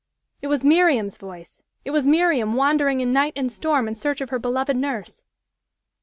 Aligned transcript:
It 0.41 0.47
was 0.47 0.65
Miriam's 0.65 1.15
voice! 1.15 1.61
It 1.85 1.91
was 1.91 2.07
Miriam 2.07 2.53
wandering 2.55 3.01
in 3.01 3.13
night 3.13 3.33
and 3.35 3.51
storm 3.51 3.87
in 3.87 3.93
search 3.93 4.19
of 4.19 4.31
her 4.31 4.39
beloved 4.39 4.75
nurse. 4.75 5.23